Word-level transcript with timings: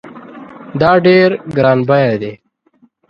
دا 0.79 0.91
ډېر 1.05 1.29
ګران 1.55 1.79
بیه 1.87 2.15
دی 2.21 2.33